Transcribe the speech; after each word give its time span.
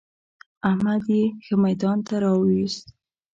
احمد 0.69 1.03
يې 1.15 1.23
ښه 1.45 1.55
ميدان 1.63 1.97
ته 2.07 2.15
را 2.23 2.31
ويوست. 2.39 2.85